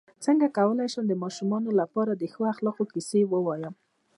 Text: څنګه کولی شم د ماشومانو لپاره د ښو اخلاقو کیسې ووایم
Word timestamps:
څنګه 0.25 0.47
کولی 0.57 0.87
شم 0.93 1.03
د 1.07 1.13
ماشومانو 1.23 1.69
لپاره 1.79 2.11
د 2.15 2.23
ښو 2.33 2.41
اخلاقو 2.53 2.83
کیسې 2.93 3.21
ووایم 3.31 3.73